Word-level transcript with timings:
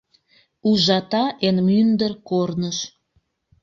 Ужата 0.69 1.23
эн 1.47 1.57
мӱндыр 1.67 2.11
корныш 2.29 2.77